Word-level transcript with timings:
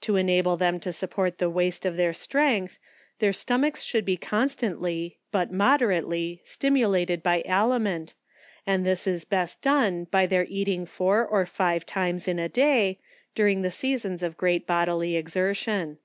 To 0.00 0.16
enable 0.16 0.56
them 0.56 0.80
to 0.80 0.90
support 0.90 1.36
the 1.36 1.50
waste 1.50 1.84
of 1.84 1.98
their 1.98 2.14
strength, 2.14 2.78
their 3.18 3.34
stomach 3.34 3.76
should 3.76 4.06
be 4.06 4.16
constant 4.16 4.80
ly, 4.80 5.16
but 5.30 5.52
moderately 5.52 6.40
stimulated 6.44 7.22
by 7.22 7.42
aliment, 7.44 8.14
and 8.66 8.86
this 8.86 9.06
is 9.06 9.26
best 9.26 9.60
done 9.60 10.04
by 10.04 10.24
their 10.24 10.46
eating 10.48 10.86
four 10.86 11.26
or 11.26 11.44
five 11.44 11.84
times 11.84 12.26
in 12.26 12.38
a 12.38 12.48
day, 12.48 13.00
during 13.34 13.60
the 13.60 13.70
seasons 13.70 14.22
of 14.22 14.38
great 14.38 14.66
bodily 14.66 15.14
exertion. 15.14 15.98